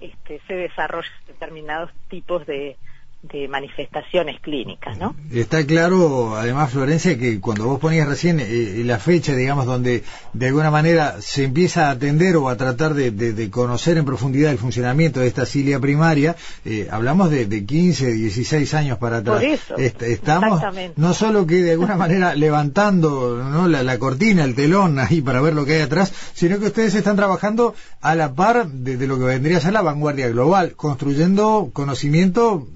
este, 0.00 0.40
se 0.46 0.54
desarrollan 0.54 1.12
determinados 1.26 1.90
tipos 2.08 2.46
de, 2.46 2.76
de 3.22 3.48
manifestaciones 3.48 4.40
clínicas, 4.40 4.96
¿no? 4.96 5.16
Está 5.32 5.66
claro, 5.66 6.36
además, 6.36 6.70
Florencia, 6.70 7.18
que 7.18 7.40
cuando 7.40 7.66
vos 7.66 7.80
ponías 7.80 8.06
recién 8.06 8.38
eh, 8.38 8.82
la 8.84 9.00
fecha, 9.00 9.34
digamos, 9.34 9.66
donde 9.66 10.04
de 10.32 10.46
alguna 10.46 10.70
manera 10.70 11.16
se 11.20 11.42
empieza 11.42 11.88
a 11.88 11.90
atender 11.90 12.36
o 12.36 12.48
a 12.48 12.56
tratar 12.56 12.94
de, 12.94 13.50
conocer 13.50 13.98
en 13.98 14.04
profundidad 14.04 14.52
el 14.52 14.58
funcionamiento 14.58 15.18
de 15.18 15.26
esta 15.26 15.46
cilia 15.46 15.80
primaria, 15.80 16.36
eh, 16.64 16.86
hablamos 16.92 17.30
de, 17.30 17.46
de, 17.46 17.66
15, 17.66 18.12
16 18.12 18.74
años 18.74 18.98
para 18.98 19.16
atrás. 19.16 19.42
Por 19.42 19.44
eso, 19.44 19.76
estamos 19.76 20.62
no 20.94 21.12
solo 21.12 21.44
que 21.44 21.56
de 21.56 21.72
alguna 21.72 21.96
manera 21.96 22.34
levantando 22.36 23.42
¿no? 23.42 23.66
la, 23.66 23.98
cortina, 23.98 24.44
el 24.44 24.54
telón 24.54 25.00
ahí 25.00 25.22
para 25.22 25.40
ver 25.40 25.54
lo 25.54 25.64
que 25.64 25.74
hay 25.74 25.80
atrás, 25.80 26.12
sino 26.34 26.60
que 26.60 26.66
ustedes 26.66 26.94
están 26.94 27.16
trabajando 27.16 27.74
a 28.00 28.14
la 28.14 28.34
par 28.34 28.68
de, 28.68 28.96
de 28.96 29.06
lo 29.08 29.18
que 29.18 29.24
vendría 29.24 29.56
a 29.56 29.60
ser 29.60 29.72
la 29.72 29.82
vanguardia 29.82 30.28
global, 30.28 30.74
construyendo 30.76 31.70
conocimiento 31.72 32.68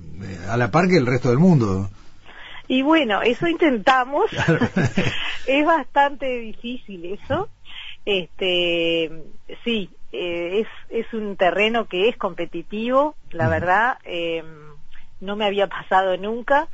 a 0.49 0.57
la 0.57 0.71
par 0.71 0.89
que 0.89 0.97
el 0.97 1.07
resto 1.07 1.31
del 1.31 1.39
mundo. 1.39 1.91
Y 2.69 2.83
bueno, 2.83 3.23
eso 3.23 3.47
intentamos. 3.47 4.31
es 5.47 5.67
bastante 5.67 6.39
difícil 6.39 7.19
eso. 7.21 7.49
Este, 8.05 9.11
sí, 9.65 9.91
eh, 10.13 10.61
es, 10.61 10.67
es 10.91 11.13
un 11.13 11.37
terreno 11.37 11.87
que 11.87 12.09
es 12.09 12.17
competitivo, 12.17 13.15
la 13.31 13.49
verdad. 13.49 13.99
Eh, 14.05 14.43
no 15.21 15.37
me 15.37 15.47
había 15.47 15.69
pasado 15.69 16.17
nunca. 16.17 16.69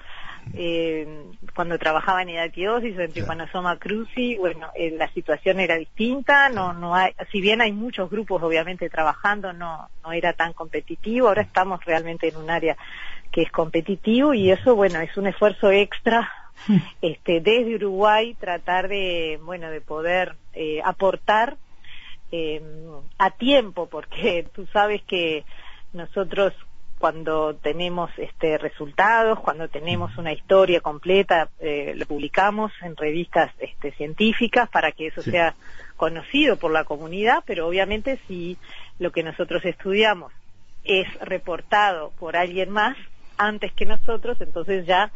Eh, 0.55 1.25
cuando 1.55 1.78
trabajaba 1.78 2.23
en 2.23 2.31
hidatiosis 2.31 2.97
o 2.97 3.02
en 3.02 3.12
tripanosoma 3.12 3.76
cruzi, 3.78 4.37
bueno, 4.37 4.69
eh, 4.75 4.95
la 4.97 5.12
situación 5.12 5.61
era 5.61 5.76
distinta, 5.76 6.49
no, 6.49 6.73
no 6.73 6.95
hay, 6.95 7.12
si 7.31 7.40
bien 7.40 7.61
hay 7.61 7.73
muchos 7.73 8.11
grupos 8.11 8.43
obviamente 8.43 8.88
trabajando, 8.88 9.52
no, 9.52 9.90
no 10.02 10.12
era 10.12 10.33
tan 10.33 10.52
competitivo, 10.55 11.28
ahora 11.28 11.43
estamos 11.43 11.85
realmente 11.85 12.28
en 12.28 12.37
un 12.37 12.49
área 12.49 12.76
que 13.32 13.42
es 13.42 13.50
competitivo 13.50 14.35
y 14.35 14.50
eso, 14.50 14.75
bueno, 14.75 15.00
es 15.00 15.16
un 15.16 15.26
esfuerzo 15.26 15.70
extra 15.70 16.30
este, 17.02 17.40
desde 17.40 17.75
Uruguay 17.75 18.35
tratar 18.35 18.88
de, 18.88 19.38
bueno, 19.42 19.70
de 19.70 19.80
poder 19.80 20.37
eh, 20.54 20.80
aportar 20.85 21.56
eh, 22.32 22.62
a 23.18 23.30
tiempo, 23.30 23.88
porque 23.88 24.47
tú 24.54 24.66
sabes 24.73 25.02
que 25.02 25.44
nosotros 25.92 26.52
cuando 26.99 27.54
tenemos 27.54 28.11
este 28.16 28.58
resultados, 28.58 29.38
cuando 29.38 29.68
tenemos 29.68 30.16
una 30.18 30.32
historia 30.32 30.80
completa, 30.80 31.49
eh, 31.61 31.94
lo 31.97 32.06
publicamos 32.06 32.73
en 32.82 32.97
revistas 32.97 33.52
este, 33.61 33.92
científicas 33.92 34.68
para 34.68 34.90
que 34.90 35.06
eso 35.06 35.23
sea 35.23 35.54
conocido 35.97 36.56
por 36.56 36.73
la 36.73 36.82
comunidad, 36.82 37.44
pero 37.47 37.68
obviamente 37.68 38.18
si 38.26 38.56
lo 38.99 39.12
que 39.12 39.23
nosotros 39.23 39.64
estudiamos 39.64 40.32
es 40.82 41.06
reportado 41.20 42.12
por 42.18 42.37
alguien 42.37 42.70
más 42.70 42.97
antes 43.38 43.73
que 43.73 43.87
nosotros, 43.87 44.37
entonces 44.40 44.87
ya 44.87 45.11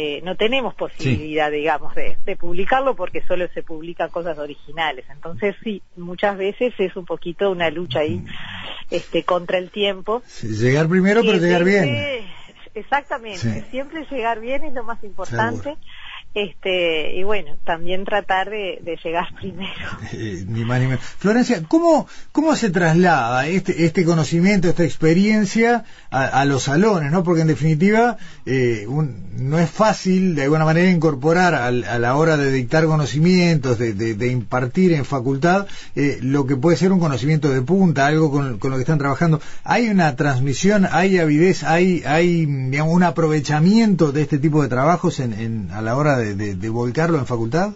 eh, 0.00 0.20
no 0.22 0.36
tenemos 0.36 0.74
posibilidad, 0.74 1.50
digamos, 1.50 1.94
de, 1.94 2.16
publicarlo 2.36 2.94
porque 2.94 3.22
solo 3.26 3.48
se 3.52 3.62
publican 3.62 4.10
cosas 4.10 4.38
originales. 4.38 5.04
Entonces 5.10 5.56
sí, 5.64 5.82
muchas 5.96 6.38
veces 6.38 6.72
es 6.78 6.96
un 6.96 7.04
poquito 7.04 7.50
una 7.50 7.68
lucha 7.70 8.00
ahí 8.00 8.24
este, 8.90 9.24
contra 9.24 9.58
el 9.58 9.70
tiempo. 9.70 10.22
llegar 10.42 10.88
primero, 10.88 11.22
pero 11.22 11.38
llegar 11.38 11.64
bien. 11.64 12.26
Exactamente, 12.74 13.64
siempre 13.70 14.06
llegar 14.10 14.40
bien 14.40 14.64
es 14.64 14.72
lo 14.74 14.84
más 14.84 15.02
importante. 15.04 15.76
Este, 16.34 17.16
y 17.16 17.24
bueno, 17.24 17.56
también 17.64 18.04
tratar 18.04 18.50
de, 18.50 18.98
llegar 19.02 19.26
primero. 19.40 19.88
Eh, 20.12 20.44
ni 20.46 20.64
más 20.64 20.80
ni 20.80 20.96
Florencia, 20.96 21.62
¿cómo, 21.66 22.06
¿cómo 22.32 22.54
se 22.54 22.70
traslada 22.70 23.46
este, 23.46 23.86
este 23.86 24.04
conocimiento, 24.04 24.68
esta 24.68 24.84
experiencia 24.84 25.84
a, 26.10 26.44
los 26.44 26.64
salones? 26.64 27.10
¿no? 27.10 27.24
Porque 27.24 27.42
en 27.42 27.48
definitiva 27.48 28.18
eh, 28.46 28.86
no 28.88 29.58
es 29.58 29.70
fácil 29.70 30.34
de 30.34 30.44
alguna 30.44 30.64
manera 30.64 30.88
incorporar 30.90 31.54
a, 31.54 31.70
la 31.70 32.16
hora 32.16 32.36
de 32.36 32.52
dictar 32.52 32.84
conocimientos, 32.84 33.78
de, 33.78 34.28
impartir 34.28 34.92
en 34.92 35.04
facultad, 35.04 35.66
eh, 35.96 36.18
lo 36.22 36.46
que 36.46 36.56
puede 36.56 36.76
ser 36.76 36.92
un 36.92 37.00
conocimiento 37.00 37.48
de 37.48 37.62
punta, 37.62 38.06
algo 38.06 38.30
con, 38.30 38.58
lo 38.62 38.76
que 38.76 38.80
están 38.80 38.98
trabajando. 38.98 39.40
¿Hay 39.64 39.88
una 39.88 40.14
transmisión, 40.14 40.86
hay 40.90 41.18
avidez, 41.18 41.64
hay, 41.64 42.02
hay 42.06 42.46
digamos, 42.70 42.94
un 42.94 43.02
aprovechamiento 43.02 44.12
de 44.12 44.22
este 44.22 44.38
tipo 44.38 44.62
de 44.62 44.68
trabajos 44.68 45.20
en, 45.20 45.70
a 45.72 45.80
la 45.82 45.96
hora 45.96 46.16
de, 46.18 46.68
volcarlo 46.68 47.18
en 47.18 47.26
facultad? 47.26 47.72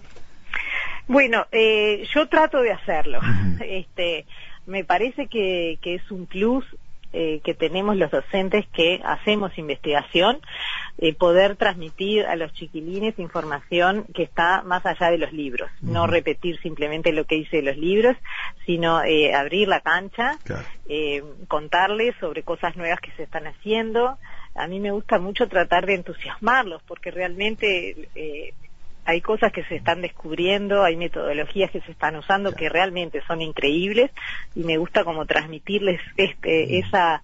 Bueno, 1.08 1.46
eh, 1.52 2.04
yo 2.14 2.28
trato 2.28 2.60
de 2.60 2.72
hacerlo. 2.72 3.20
este, 3.60 4.26
me 4.66 4.84
parece 4.84 5.26
que, 5.26 5.78
es 5.82 6.10
un 6.10 6.26
plus 6.26 6.64
eh, 7.12 7.40
que 7.44 7.52
tenemos 7.52 7.96
los 7.96 8.10
docentes 8.10 8.66
que 8.72 9.00
hacemos 9.04 9.58
investigación, 9.58 10.40
eh, 10.98 11.14
poder 11.14 11.56
transmitir 11.56 12.24
a 12.24 12.36
los 12.36 12.52
chiquilines 12.54 13.18
información 13.18 14.04
que 14.14 14.22
está 14.22 14.62
más 14.62 14.86
allá 14.86 15.10
de 15.10 15.18
los 15.18 15.32
libros, 15.32 15.70
no 15.82 16.06
repetir 16.06 16.58
simplemente 16.60 17.12
lo 17.12 17.24
que 17.24 17.34
dice 17.34 17.60
los 17.60 17.76
libros, 17.76 18.16
sino 18.64 19.02
abrir 19.36 19.68
la 19.68 19.80
cancha, 19.80 20.38
contarles 21.48 22.14
sobre 22.20 22.42
cosas 22.42 22.76
nuevas 22.76 23.00
que 23.00 23.10
se 23.12 23.24
están 23.24 23.46
haciendo, 23.46 24.16
a 24.54 24.66
mí 24.66 24.80
me 24.80 24.90
gusta 24.90 25.18
mucho 25.18 25.48
tratar 25.48 25.86
de 25.86 25.94
entusiasmarlos 25.94 26.82
porque 26.82 27.10
realmente 27.10 28.08
eh, 28.14 28.54
hay 29.04 29.20
cosas 29.20 29.52
que 29.52 29.64
se 29.64 29.76
están 29.76 30.02
descubriendo, 30.02 30.84
hay 30.84 30.96
metodologías 30.96 31.70
que 31.70 31.80
se 31.80 31.92
están 31.92 32.16
usando 32.16 32.52
que 32.52 32.68
realmente 32.68 33.22
son 33.26 33.42
increíbles 33.42 34.10
y 34.54 34.64
me 34.64 34.76
gusta 34.76 35.04
como 35.04 35.26
transmitirles 35.26 36.00
este, 36.16 36.78
esa 36.78 37.22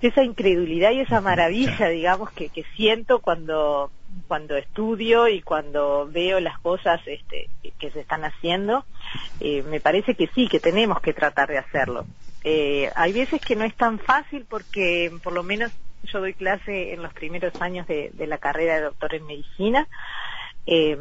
esa 0.00 0.24
incredulidad 0.24 0.90
y 0.90 0.98
esa 0.98 1.20
maravilla, 1.20 1.88
digamos, 1.88 2.32
que, 2.32 2.48
que 2.48 2.64
siento 2.74 3.20
cuando 3.20 3.92
cuando 4.28 4.56
estudio 4.56 5.28
y 5.28 5.42
cuando 5.42 6.06
veo 6.10 6.40
las 6.40 6.58
cosas 6.58 7.00
este, 7.06 7.48
que 7.78 7.90
se 7.90 8.00
están 8.00 8.24
haciendo, 8.24 8.84
eh, 9.40 9.62
me 9.62 9.80
parece 9.80 10.14
que 10.14 10.28
sí, 10.34 10.48
que 10.48 10.60
tenemos 10.60 11.00
que 11.00 11.14
tratar 11.14 11.48
de 11.48 11.58
hacerlo. 11.58 12.04
Eh, 12.44 12.90
hay 12.94 13.12
veces 13.12 13.40
que 13.40 13.56
no 13.56 13.64
es 13.64 13.74
tan 13.74 13.98
fácil 13.98 14.44
porque, 14.48 15.12
por 15.22 15.32
lo 15.32 15.42
menos, 15.42 15.72
yo 16.04 16.20
doy 16.20 16.34
clase 16.34 16.92
en 16.92 17.02
los 17.02 17.12
primeros 17.12 17.60
años 17.60 17.86
de, 17.86 18.10
de 18.12 18.26
la 18.26 18.38
carrera 18.38 18.76
de 18.76 18.82
doctor 18.82 19.14
en 19.14 19.26
medicina. 19.26 19.88
Eh, 20.66 20.96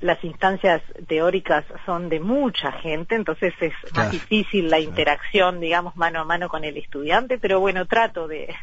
las 0.00 0.22
instancias 0.24 0.82
teóricas 1.06 1.64
son 1.84 2.08
de 2.08 2.20
mucha 2.20 2.72
gente, 2.72 3.14
entonces 3.14 3.52
es 3.60 3.74
más 3.94 4.10
difícil 4.10 4.70
la 4.70 4.78
interacción, 4.78 5.60
digamos, 5.60 5.94
mano 5.96 6.20
a 6.20 6.24
mano 6.24 6.48
con 6.48 6.64
el 6.64 6.76
estudiante, 6.78 7.38
pero 7.38 7.60
bueno, 7.60 7.86
trato 7.86 8.26
de, 8.26 8.54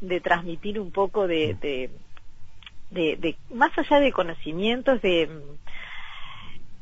de 0.00 0.20
transmitir 0.20 0.80
un 0.80 0.90
poco 0.90 1.28
de, 1.28 1.54
de, 1.60 1.90
de, 2.90 3.36
más 3.50 3.76
allá 3.78 4.00
de 4.00 4.10
conocimientos, 4.10 5.00
de, 5.00 5.28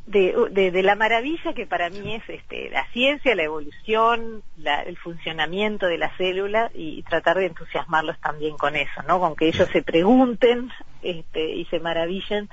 de, 0.07 0.71
de, 0.71 0.83
la 0.83 0.97
maravilla 0.97 1.53
que 1.55 1.67
para 1.67 1.89
mí 1.89 2.15
es 2.15 2.23
este, 2.29 2.71
la 2.71 2.87
ciencia, 2.93 3.35
la 3.35 3.45
evolución, 3.45 4.43
el 4.65 4.97
funcionamiento 4.97 5.87
de 5.87 5.99
la 5.99 6.15
célula 6.17 6.71
y 6.75 7.03
tratar 7.05 7.39
de 7.39 7.47
entusiasmarlos 7.47 8.19
también 8.21 8.57
con 8.57 8.75
eso, 8.75 9.03
¿no? 9.07 9.21
Con 9.21 9.37
que 9.37 9.49
ellos 9.49 9.69
se 9.73 9.83
pregunten 9.83 10.71
este, 11.03 11.55
y 11.55 11.65
se 11.67 11.79
maravillen 11.79 12.49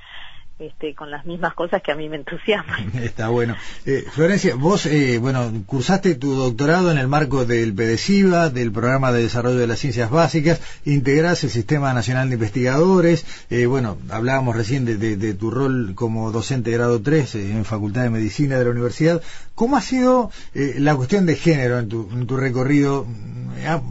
este, 0.59 0.93
con 0.93 1.09
las 1.09 1.25
mismas 1.25 1.53
cosas 1.53 1.81
que 1.81 1.93
a 1.93 1.95
mí 1.95 2.09
me 2.09 2.17
entusiasman. 2.17 2.91
Está 3.01 3.29
bueno. 3.29 3.55
Eh, 3.85 4.03
Florencia, 4.11 4.55
vos, 4.55 4.85
eh, 4.85 5.17
bueno, 5.17 5.49
cursaste 5.65 6.15
tu 6.15 6.33
doctorado 6.33 6.91
en 6.91 6.97
el 6.97 7.07
marco 7.07 7.45
del 7.45 7.73
PDCIVA, 7.73 8.49
del 8.49 8.73
Programa 8.73 9.13
de 9.13 9.23
Desarrollo 9.23 9.57
de 9.57 9.67
las 9.67 9.79
Ciencias 9.79 10.11
Básicas, 10.11 10.59
integrás 10.83 11.45
el 11.45 11.49
Sistema 11.49 11.93
Nacional 11.93 12.27
de 12.27 12.33
Investigadores, 12.33 13.25
eh, 13.49 13.67
bueno, 13.67 13.97
hablábamos 14.09 14.53
recién 14.53 14.83
de, 14.83 15.33
tu 15.33 15.49
rol 15.49 15.93
como 15.95 16.31
docente 16.31 16.71
de 16.71 16.77
grado 16.77 17.01
3 17.01 17.35
en 17.35 17.63
Facultad 17.63 18.03
de 18.03 18.09
Medicina 18.09 18.57
de 18.57 18.65
la 18.65 18.71
Universidad. 18.71 19.21
¿Cómo 19.55 19.77
ha 19.77 19.81
sido 19.81 20.31
la 20.53 20.95
cuestión 20.95 21.25
de 21.25 21.35
género 21.35 21.79
en 21.79 21.89
tu, 21.89 22.09
en 22.11 22.27
tu 22.27 22.37
recorrido? 22.37 23.05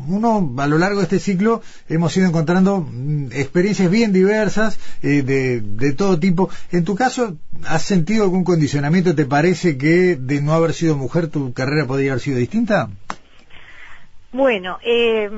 Uno, 0.07 0.55
a 0.59 0.67
lo 0.67 0.79
largo 0.79 0.99
de 0.99 1.05
este 1.05 1.19
ciclo, 1.19 1.63
hemos 1.89 2.17
ido 2.17 2.27
encontrando 2.27 2.81
mm, 2.81 3.33
experiencias 3.33 3.91
bien 3.91 4.13
diversas, 4.13 4.79
de, 5.03 5.61
de 5.61 5.93
todo 5.93 6.19
tipo 6.19 6.49
en 6.71 6.85
tu 6.85 6.95
caso, 6.95 7.37
¿has 7.67 7.83
sentido 7.83 8.25
algún 8.25 8.45
condicionamiento? 8.45 9.15
¿Te 9.15 9.25
parece 9.25 9.79
que 9.79 10.17
de 10.17 10.41
no 10.41 10.53
haber 10.53 10.73
sido 10.73 10.97
mujer 10.97 11.29
tu 11.29 11.53
carrera 11.53 11.87
podría 11.87 12.13
haber 12.13 12.23
sido 12.23 12.39
distinta? 12.39 12.91
Bueno, 14.33 14.79
eh, 14.85 15.29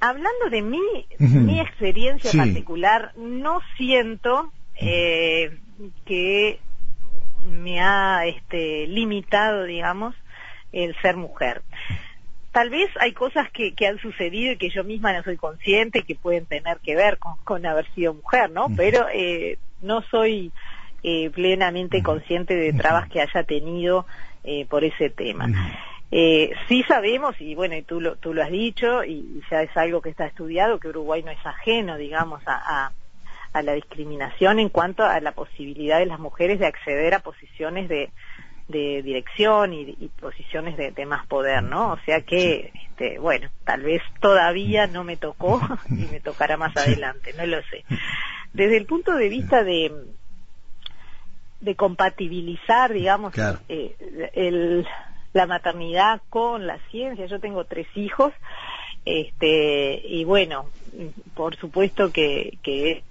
hablando 0.00 0.50
de 0.50 0.62
mí, 0.62 1.06
mi 1.18 1.60
experiencia 1.60 2.30
particular, 2.32 3.12
no 3.16 3.60
siento 3.76 4.52
eh, 4.76 5.58
que 6.04 6.60
me 7.48 7.80
ha 7.80 8.26
este, 8.26 8.86
limitado, 8.86 9.64
digamos, 9.64 10.14
el 10.72 10.94
ser 11.02 11.16
mujer. 11.16 11.62
Tal 12.54 12.70
vez 12.70 12.88
hay 13.00 13.12
cosas 13.12 13.50
que, 13.50 13.74
han 13.84 13.98
sucedido 13.98 14.52
y 14.52 14.56
que 14.56 14.70
yo 14.70 14.84
misma 14.84 15.12
no 15.12 15.24
soy 15.24 15.36
consciente 15.36 16.04
que 16.04 16.14
pueden 16.14 16.46
tener 16.46 16.78
que 16.78 16.94
ver 16.94 17.18
con, 17.18 17.66
haber 17.66 17.92
sido 17.94 18.14
mujer, 18.14 18.48
¿no? 18.50 18.68
Pero 18.76 19.08
eh, 19.12 19.58
no 19.82 20.02
soy 20.02 20.52
eh, 21.02 21.30
plenamente 21.30 22.00
consciente 22.00 22.54
de 22.54 22.72
trabas 22.72 23.08
que 23.08 23.20
haya 23.20 23.42
tenido 23.42 24.06
eh, 24.44 24.66
por 24.66 24.84
ese 24.84 25.10
tema. 25.10 25.48
Eh, 26.12 26.52
sí 26.68 26.84
sabemos, 26.86 27.34
y 27.40 27.56
bueno, 27.56 27.74
y 27.74 27.82
tú 27.82 28.00
lo, 28.00 28.14
tú 28.14 28.32
lo 28.32 28.44
has 28.44 28.52
dicho, 28.52 29.02
y 29.02 29.42
ya 29.50 29.62
es 29.62 29.76
algo 29.76 30.00
que 30.00 30.10
está 30.10 30.26
estudiado, 30.26 30.78
que 30.78 30.86
Uruguay 30.86 31.24
no 31.24 31.32
es 31.32 31.44
ajeno, 31.44 31.96
digamos, 31.96 32.40
a, 32.46 32.92
a, 33.52 33.62
la 33.62 33.72
discriminación 33.72 34.60
en 34.60 34.68
cuanto 34.68 35.02
a 35.02 35.18
la 35.18 35.32
posibilidad 35.32 35.98
de 35.98 36.06
las 36.06 36.20
mujeres 36.20 36.60
de 36.60 36.66
acceder 36.66 37.14
a 37.14 37.18
posiciones 37.18 37.88
de, 37.88 38.10
de 38.68 39.02
dirección 39.02 39.74
y, 39.74 40.10
posiciones 40.20 40.76
de, 40.76 40.90
de, 40.90 41.06
más 41.06 41.26
poder, 41.26 41.62
¿no? 41.62 41.92
O 41.92 41.98
sea 42.06 42.22
que, 42.22 42.72
este, 42.90 43.18
bueno, 43.18 43.48
tal 43.64 43.82
vez 43.82 44.02
todavía 44.20 44.86
no 44.86 45.04
me 45.04 45.16
tocó 45.16 45.60
y 45.90 46.06
me 46.10 46.20
tocará 46.20 46.56
más 46.56 46.76
adelante, 46.76 47.34
no 47.36 47.46
lo 47.46 47.60
sé. 47.62 47.84
Desde 48.52 48.76
el 48.76 48.86
punto 48.86 49.14
de 49.14 49.28
vista 49.28 49.64
de, 49.64 49.92
de 51.60 51.74
compatibilizar, 51.74 52.92
digamos, 52.92 53.34
eh, 53.68 53.96
el, 54.34 54.86
la 55.32 55.46
maternidad 55.46 56.22
con 56.30 56.66
la 56.66 56.78
ciencia. 56.90 57.26
Yo 57.26 57.40
tengo 57.40 57.64
tres 57.64 57.88
hijos, 57.96 58.32
este, 59.04 60.00
y 60.06 60.24
bueno, 60.24 60.66
por 61.34 61.56
supuesto 61.56 62.12
que, 62.12 62.58
que 62.62 63.02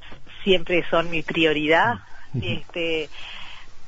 siempre 0.44 0.84
son 0.90 1.10
mi 1.10 1.22
prioridad, 1.22 2.00
este, 2.42 3.10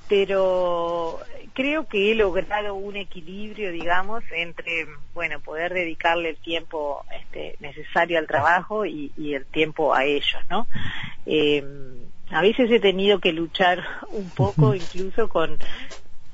pero 0.08 1.20
creo 1.54 1.88
que 1.88 2.12
he 2.12 2.16
logrado 2.16 2.76
un 2.76 2.96
equilibrio, 2.96 3.72
digamos, 3.72 4.24
entre, 4.32 4.88
bueno, 5.14 5.40
poder 5.40 5.74
dedicarle 5.74 6.30
el 6.30 6.38
tiempo 6.38 7.06
este, 7.20 7.56
necesario 7.60 8.20
al 8.20 8.28
trabajo 8.28 8.86
y, 8.86 9.12
el 9.34 9.46
tiempo 9.46 9.94
a 9.94 10.04
ellos, 10.04 10.42
¿no? 10.50 10.68
Eh, 11.26 11.64
a 12.30 12.42
veces 12.42 12.70
he 12.72 12.80
tenido 12.80 13.20
que 13.20 13.32
luchar 13.32 13.84
un 14.10 14.30
poco 14.30 14.76
incluso 14.76 15.30
con 15.30 15.58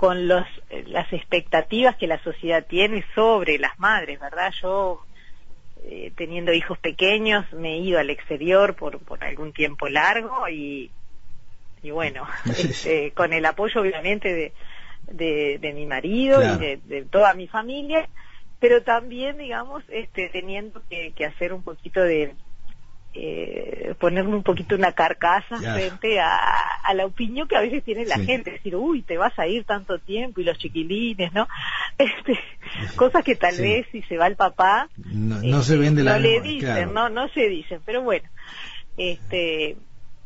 con 0.01 0.27
los, 0.27 0.47
las 0.88 1.13
expectativas 1.13 1.95
que 1.95 2.07
la 2.07 2.17
sociedad 2.23 2.65
tiene 2.67 3.05
sobre 3.13 3.60
las 3.60 3.77
madres, 3.77 4.19
¿verdad? 4.19 4.51
Yo, 4.60 5.05
eh, 5.84 6.12
teniendo 6.17 6.51
hijos 6.53 6.79
pequeños, 6.79 7.45
me 7.53 7.75
he 7.75 7.77
ido 7.77 7.99
al 7.99 8.10
exterior 8.10 8.73
por, 8.73 8.97
por 8.97 9.23
algún 9.23 9.53
tiempo 9.53 9.88
largo 9.89 10.49
y, 10.49 10.89
y 11.84 11.91
bueno, 11.91 12.28
este, 12.46 13.12
con 13.12 13.34
el 13.34 13.46
apoyo 13.46 13.82
obviamente 13.82 14.34
de, 14.34 15.60
de, 15.60 15.74
mi 15.74 15.86
marido 15.86 16.41
y 16.41 16.58
de, 16.60 17.06
toda 17.10 17.34
mi 17.34 17.48
familia, 17.48 18.08
pero 18.60 18.84
también, 18.84 19.38
digamos, 19.38 19.84
este, 19.89 20.30
teniendo 20.30 20.82
que, 20.89 21.26
hacer 21.26 21.54
un 21.54 21.63
poquito 21.63 22.02
de, 22.02 22.36
eh, 23.13 23.96
ponerme 24.00 24.36
un 24.36 24.44
poquito 24.44 24.76
una 24.76 24.94
carcasa 24.94 25.58
frente 25.58 26.20
a, 26.20 26.94
la 26.94 27.06
opinión 27.06 27.48
que 27.48 27.56
a 27.56 27.62
veces 27.62 27.84
tiene 27.84 28.06
la 28.06 28.20
gente, 28.20 28.52
decir, 28.52 28.76
uy, 28.76 29.02
te 29.02 29.17
vas 29.17 29.38
a 29.39 29.48
ir 29.48 29.63
tanto 29.63 29.98
tiempo 29.98 30.41
y 30.41 30.44
los 30.44 30.58
chiquilines, 30.58 31.32
¿no? 31.34 31.48
Este, 31.98 32.39
cosas 32.96 33.24
que 33.24 33.36
tal 33.36 33.56
vez 33.58 33.86
si 33.91 34.02
se 34.04 34.17
va 34.17 34.26
el 34.26 34.36
papá, 34.36 34.89
no, 34.98 35.62
se 35.62 35.78
ven 35.78 35.96
de 35.96 36.04
la 36.04 36.13
No 36.13 36.20
le 36.20 36.41
dicen, 36.41 36.94
no, 36.94 37.10
no 37.10 37.28
se 37.30 37.48
dicen, 37.48 37.80
pero 37.86 38.02
bueno, 38.02 38.28
este, 38.98 39.78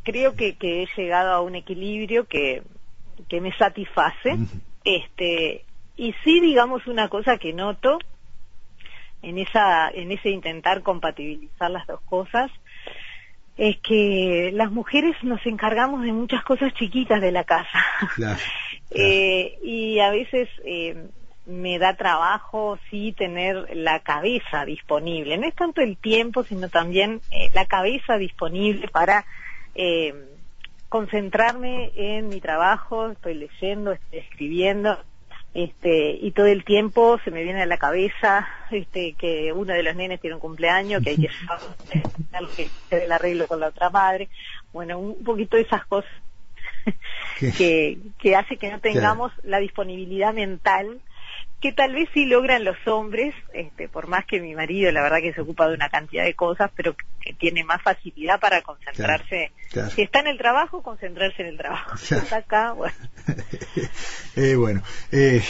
creo 0.06 0.36
que, 0.36 0.56
que 0.56 0.84
he 0.84 0.88
llegado 0.96 1.34
a 1.34 1.42
un 1.42 1.56
equilibrio 1.56 2.26
que, 2.26 2.64
que 3.28 3.42
me 3.42 3.52
satisface 3.58 4.38
este, 4.86 5.66
y 5.98 6.14
sí, 6.24 6.40
digamos, 6.40 6.88
una 6.88 7.10
cosa 7.10 7.38
que 7.38 7.52
noto 7.52 7.98
en, 9.22 9.40
esa, 9.40 9.90
en 9.90 10.12
ese 10.12 10.30
intentar 10.30 10.84
compatibilizar 10.84 11.72
las 11.72 11.88
dos 11.88 12.00
cosas, 12.02 12.52
es 13.58 13.78
que 13.78 14.52
las 14.54 14.72
mujeres 14.72 15.16
nos 15.24 15.44
encargamos 15.46 16.04
de 16.04 16.12
muchas 16.12 16.44
cosas 16.44 16.74
chiquitas 16.76 17.20
de 17.20 17.32
la 17.32 17.44
casa. 17.44 17.86
Eh, 18.98 19.58
y 19.62 20.00
a 20.00 20.10
veces 20.10 20.48
eh, 20.64 21.08
me 21.48 21.80
da 21.80 21.98
trabajo 21.98 22.78
sí 22.90 23.12
tener 23.12 23.76
la 23.76 24.00
cabeza 24.00 24.64
disponible. 24.64 25.38
No 25.38 25.48
es 25.48 25.56
tanto 25.56 25.82
el 25.82 25.98
tiempo, 25.98 26.44
sino 26.44 26.70
también 26.70 27.20
eh, 27.32 27.50
la 27.54 27.66
cabeza 27.66 28.18
disponible 28.18 28.88
para 28.88 29.26
concentrarme 30.90 31.92
en 31.96 32.30
mi 32.30 32.40
trabajo, 32.40 33.12
estoy 33.12 33.34
leyendo, 33.34 33.92
estoy 33.92 34.20
escribiendo, 34.20 34.98
este, 35.54 36.18
y 36.22 36.32
todo 36.32 36.48
el 36.48 36.66
tiempo 36.66 37.18
se 37.24 37.32
me 37.32 37.44
viene 37.44 37.62
a 37.62 37.66
la 37.66 37.78
cabeza 37.78 38.48
este, 38.72 39.14
que 39.14 39.54
uno 39.54 39.74
de 39.74 39.84
los 39.84 39.96
nenes 39.96 40.20
tiene 40.20 40.36
un 40.36 40.42
cumpleaños, 40.42 41.02
que 41.02 41.12
hay 41.12 41.18
que 41.18 41.30
hacer 42.88 43.04
el 43.04 43.12
arreglo 43.12 43.48
con 43.48 43.62
la 43.62 43.68
otra 43.68 43.90
madre, 43.90 44.30
bueno, 44.74 45.00
un 45.00 45.24
poquito 45.24 45.56
de 45.56 45.64
esas 45.64 45.86
cosas 45.86 46.12
que, 47.58 47.98
que 48.20 48.36
hace 48.36 48.58
que 48.58 48.70
no 48.70 48.80
tengamos 48.80 49.32
la 49.44 49.60
disponibilidad 49.60 50.34
mental 50.34 51.00
que 51.62 51.72
tal 51.72 51.94
vez 51.94 52.10
sí 52.14 52.26
logran 52.26 52.64
los 52.64 52.78
hombres, 52.86 53.34
este, 53.54 53.88
por 53.88 54.08
más 54.08 54.26
que 54.26 54.40
mi 54.40 54.56
marido 54.56 54.92
la 54.92 55.02
verdad 55.02 55.20
que 55.20 55.34
se 55.34 55.42
ocupa 55.42 55.68
de 55.68 55.74
una 55.74 55.90
cantidad 55.90 56.24
de 56.24 56.34
cosas, 56.34 56.70
pero 56.76 56.96
que 56.96 57.34
tiene 57.34 57.64
más 57.64 57.82
facilidad 57.82 58.40
para 58.40 58.62
concentrarse. 58.62 59.52
Si 59.96 60.02
está 60.02 60.20
en 60.20 60.28
el 60.28 60.38
trabajo, 60.38 60.84
concentrarse 60.84 61.42
en 61.42 61.50
el 61.50 61.58
trabajo. 61.58 61.98
Si 62.06 62.14
está 62.14 62.38
acá, 62.38 62.74
bueno. 62.74 62.94
eh, 64.36 64.56
bueno, 64.56 64.84
eh, 65.12 65.42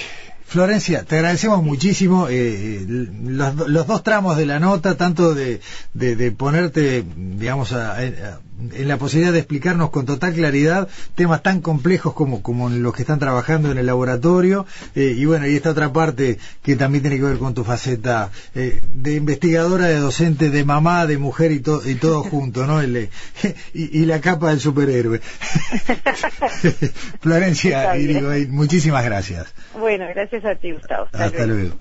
Florencia, 0.46 1.04
te 1.04 1.16
agradecemos 1.16 1.64
muchísimo 1.64 2.28
eh, 2.30 2.86
los, 2.88 3.68
los, 3.68 3.88
dos 3.88 4.04
tramos 4.04 4.38
de 4.38 4.46
la 4.46 4.60
nota, 4.60 4.96
tanto 4.96 5.34
de, 5.34 5.60
de, 5.94 6.32
ponerte, 6.32 7.04
digamos, 7.16 7.74
a 7.74 8.40
en 8.74 8.88
la 8.88 8.98
posibilidad 8.98 9.34
de 9.34 9.40
explicarnos 9.40 9.90
con 9.90 10.06
total 10.06 10.34
claridad 10.34 10.88
temas 11.16 11.44
tan 11.44 11.62
complejos 11.62 12.14
como, 12.14 12.42
como 12.42 12.70
los 12.70 12.94
que 12.94 13.02
están 13.02 13.20
trabajando 13.20 13.72
en 13.72 13.78
el 13.78 13.86
laboratorio. 13.86 14.66
Eh, 14.96 15.14
y 15.16 15.26
bueno, 15.26 15.48
y 15.48 15.56
esta 15.56 15.72
otra 15.72 15.92
parte 15.92 16.40
que 16.64 16.76
también 16.76 17.02
tiene 17.02 17.18
que 17.18 17.24
ver 17.24 17.38
con 17.38 17.54
tu 17.54 17.64
faceta 17.64 18.32
eh, 18.54 18.82
de 18.94 19.16
investigadora, 19.16 19.88
de 19.88 20.00
docente, 20.00 20.50
de 20.50 20.64
mamá, 20.64 21.06
de 21.06 21.18
mujer 21.18 21.52
y, 21.52 21.62
y 21.86 21.96
todo 21.96 22.24
junto, 22.24 22.66
¿no? 22.66 22.82
El, 22.82 23.10
y, 23.74 24.06
la 24.06 24.22
capa 24.22 24.50
del 24.50 24.60
superhéroe. 24.60 25.20
Florencia, 27.22 27.98
y 27.98 28.08
digo, 28.08 28.30
muchísimas 28.50 29.04
gracias. 29.04 29.54
Bueno, 29.78 30.06
gracias 30.14 30.46
a 30.46 30.56
ti, 30.56 30.72
Gustavo. 30.72 31.08
Hasta 31.12 31.46
luego. 31.46 31.76